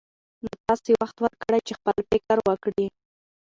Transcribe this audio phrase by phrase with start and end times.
[0.43, 2.85] نو تاسې وخت ورکړئ چې خپل فکر وکړي.